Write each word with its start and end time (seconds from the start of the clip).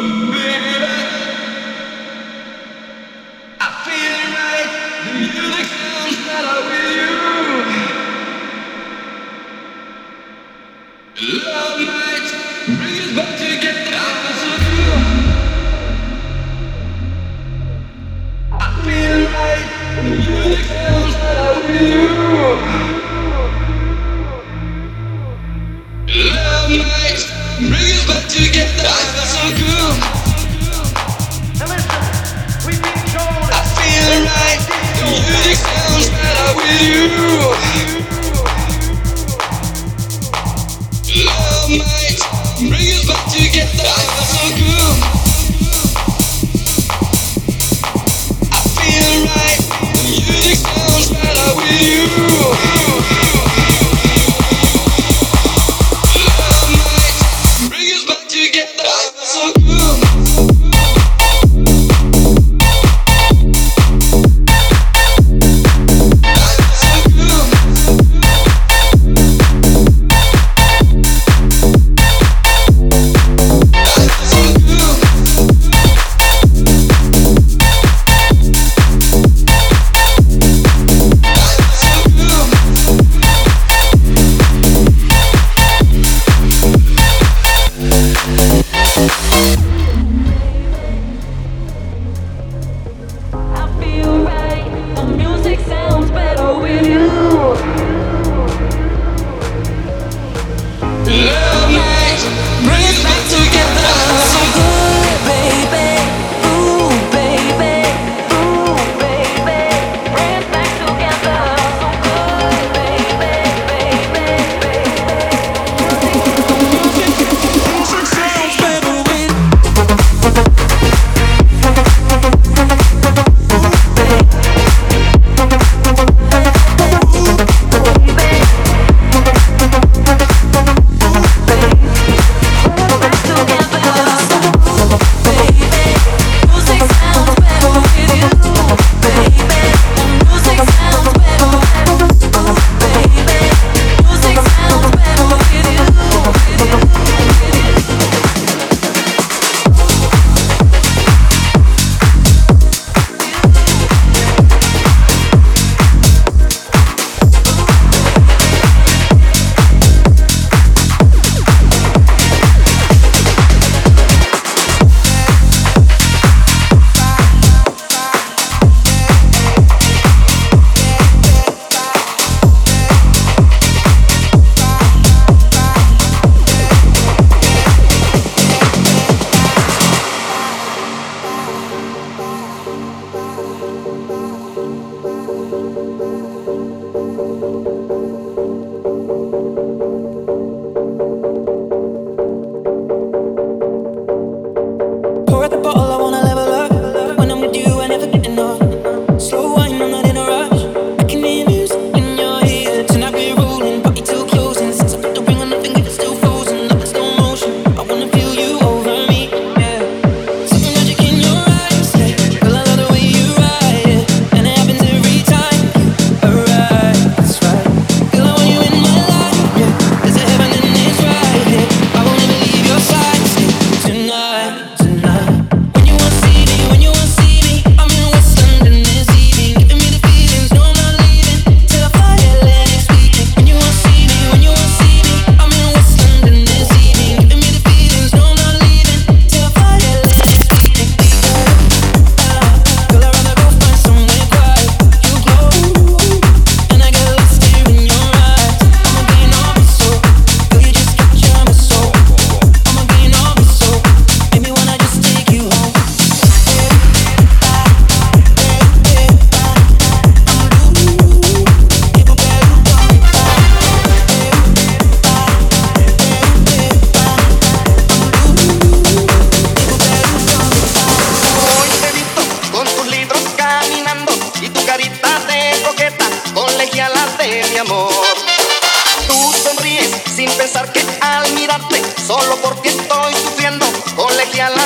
man. 0.00 0.87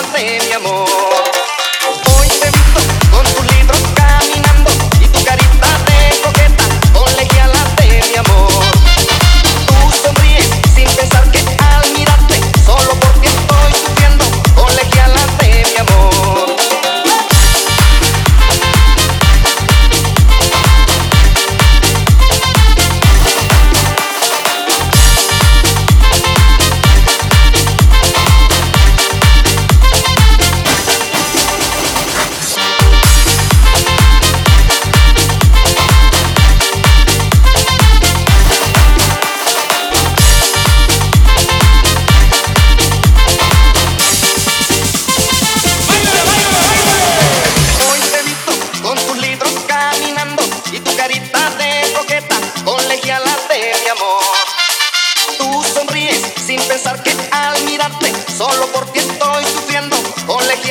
Colegiala 0.03 0.82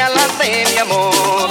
regalaste 0.01 0.65
mi 0.71 0.77
amor. 0.79 1.50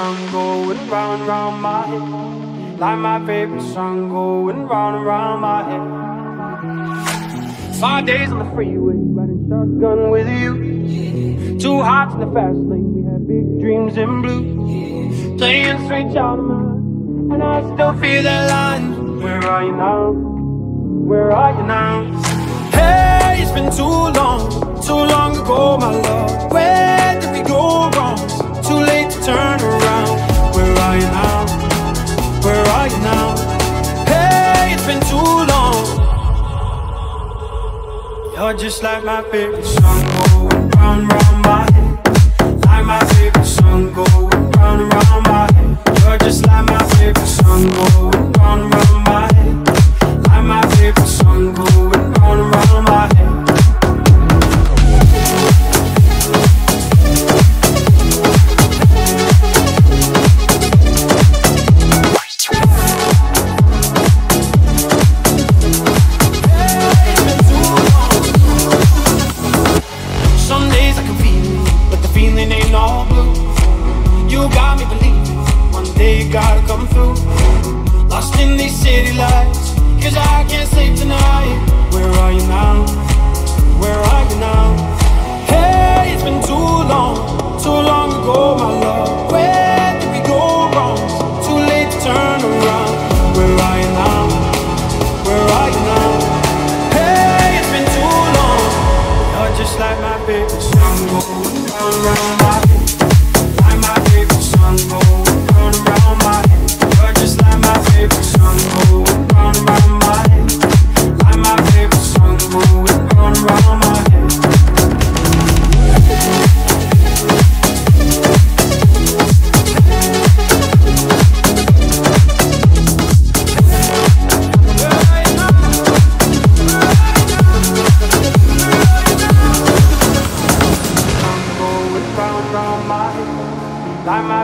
song 0.00 0.32
going 0.32 0.88
round 0.88 1.26
round 1.28 1.60
my 1.60 1.86
head. 1.86 2.78
Like 2.80 2.98
my 2.98 3.18
favorite 3.26 3.66
song 3.74 4.08
going 4.08 4.66
round 4.66 5.04
round 5.04 5.42
my 5.42 5.60
head. 5.68 5.86
Five 7.78 8.06
days 8.06 8.30
on 8.32 8.38
the 8.38 8.48
freeway, 8.54 8.94
riding 9.18 9.42
shotgun 9.50 10.10
with 10.10 10.28
you. 10.40 10.52
Two 11.58 11.82
hearts 11.82 12.14
in 12.14 12.20
the 12.20 12.30
fast 12.36 12.60
lane, 12.70 12.90
we 12.96 13.02
had 13.10 13.28
big 13.28 13.46
dreams 13.60 13.98
in 13.98 14.22
blue. 14.22 15.36
Playing 15.36 15.78
straight 15.84 16.16
out 16.16 16.38
of 16.38 16.46
mine, 16.46 17.32
and 17.32 17.42
I 17.42 17.60
still 17.74 17.94
feel 18.00 18.22
the 18.22 18.38
lines. 18.54 19.22
Where 19.22 19.44
are 19.52 19.64
you 19.68 19.72
now? 19.72 20.12
Where 21.10 21.30
are 21.30 21.52
you 21.58 21.64
now? 21.66 21.94
Hey, 22.78 23.42
it's 23.42 23.52
been 23.52 23.70
too 23.80 23.96
long, 24.18 24.42
too 24.80 25.02
long 25.14 25.36
ago, 25.36 25.76
my 25.76 25.92
love. 25.92 26.52
Where 26.52 27.20
did 27.20 27.32
we 27.34 27.42
go 27.42 27.90
wrong? 27.90 28.29
too 28.70 28.76
late 28.76 29.10
to 29.10 29.20
turn 29.22 29.60
around. 29.60 30.16
Where 30.54 30.74
are 30.86 30.96
you 30.96 31.08
now? 31.20 31.38
Where 32.44 32.64
are 32.76 32.88
you 32.92 33.00
now? 33.10 33.26
Hey, 34.10 34.74
it's 34.74 34.86
been 34.86 35.02
too 35.12 35.30
long. 35.52 35.82
You're 38.34 38.56
just 38.56 38.82
like 38.84 39.02
my 39.02 39.22
favorite 39.30 39.64
song 39.64 40.02
going 40.14 40.70
round 40.78 41.02
round 41.12 41.38
my 41.48 41.62
head. 41.74 41.92
Like 42.66 42.84
my 42.92 43.00
favorite 43.14 43.44
song 43.44 43.92
going 43.92 44.50
round 44.58 44.82
round 44.92 45.22
my 45.32 45.46
head. 45.54 45.72
You're 46.02 46.18
just 46.18 46.46
like 46.46 46.66
my 46.66 46.82
favorite 46.94 47.32
song 47.38 47.62
going 47.76 48.32
round 48.38 48.62
round 48.74 48.98
my 49.10 49.24
head. 49.36 49.56
Like 50.28 50.44
my 50.52 50.62
favorite 50.76 51.12
song 51.18 51.54
going. 51.54 51.99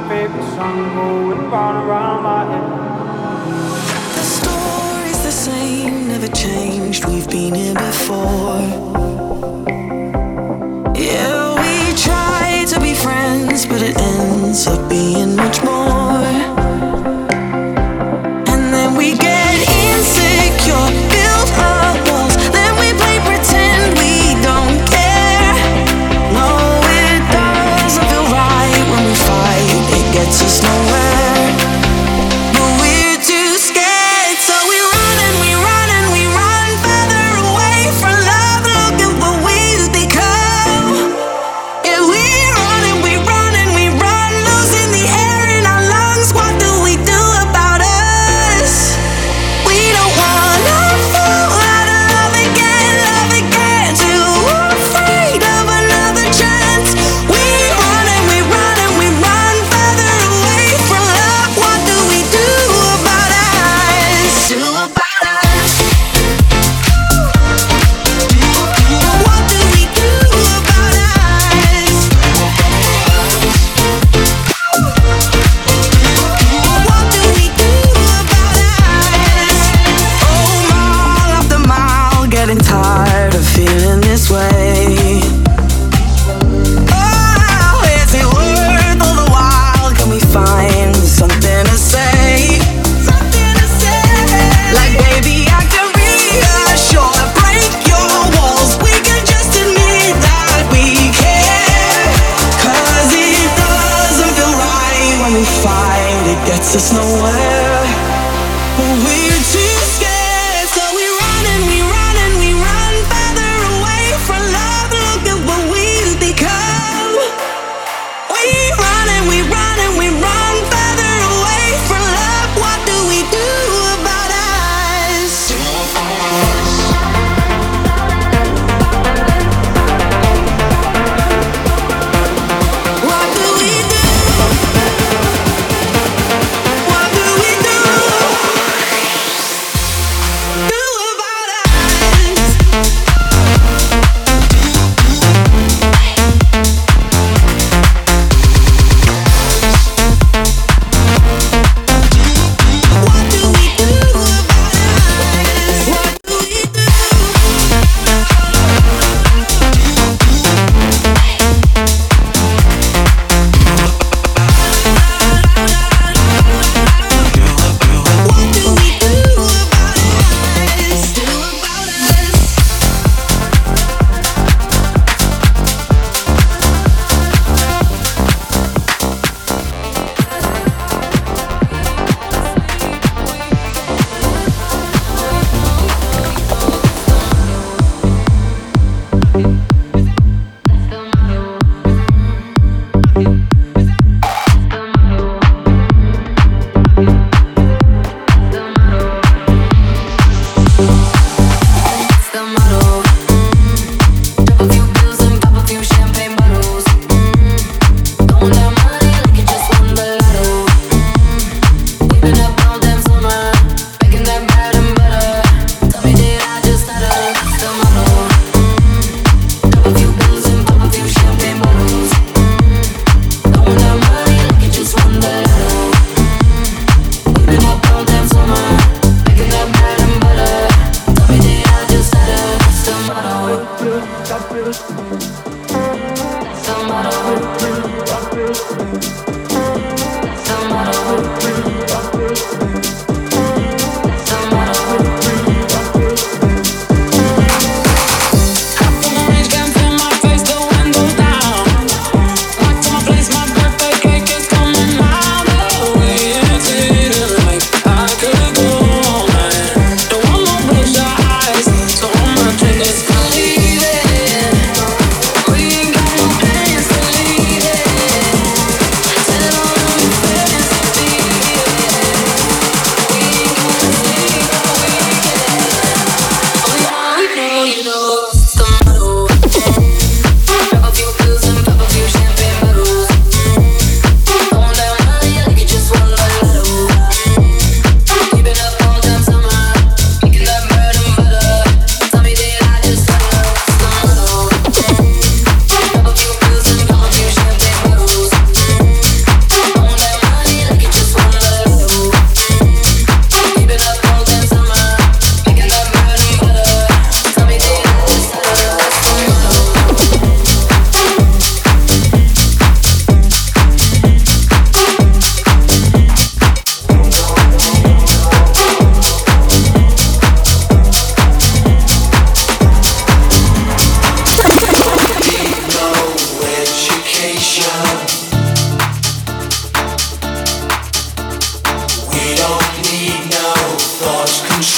favorite 0.08 0.42
song 0.54 0.94
going 0.94 1.50
round 1.50 1.88
around 1.88 2.22
my 2.22 2.44
head. 2.44 2.68
The 4.14 4.22
story's 4.22 5.22
the 5.24 5.32
same, 5.32 6.08
never 6.08 6.28
changed. 6.28 7.04
We've 7.06 7.28
been 7.28 7.54
here 7.54 7.74
before. 7.74 8.60
Yeah, 10.94 11.54
we 11.62 11.96
try 11.96 12.64
to 12.68 12.80
be 12.80 12.94
friends, 12.94 13.66
but 13.66 13.82
it 13.82 13.98
ends 13.98 14.66
up 14.68 14.88
being 14.88 15.34
much 15.34 15.62
more. 15.64 16.05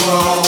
wrong. 0.09 0.48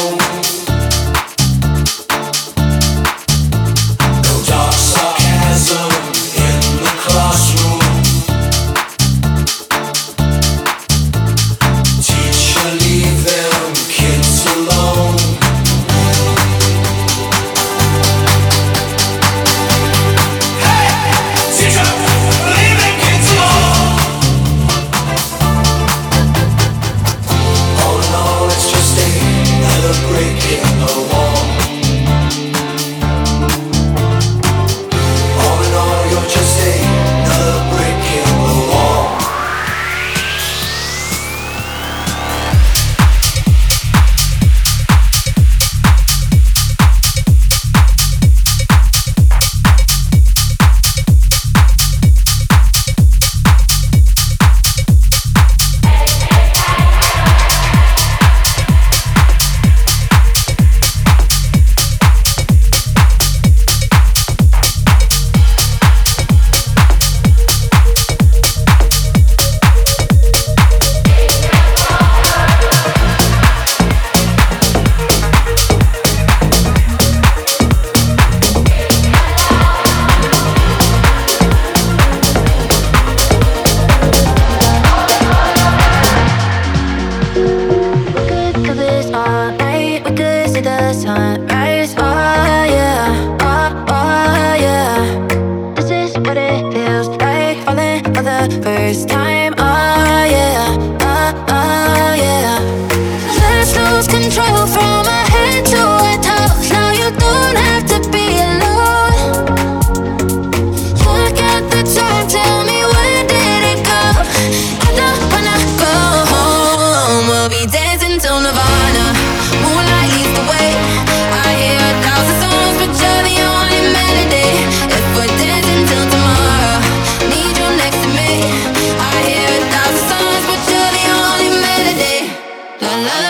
la 133.05 133.21
la 133.21 133.30